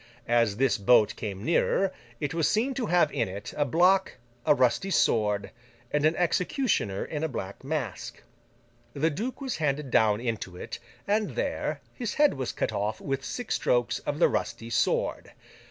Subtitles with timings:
[0.27, 4.55] As this boat came nearer, it was seen to have in it a block, a
[4.55, 5.51] rusty sword,
[5.91, 8.23] and an executioner in a black mask.
[8.93, 13.23] The duke was handed down into it, and there his head was cut off with
[13.23, 15.33] six strokes of the rusty sword.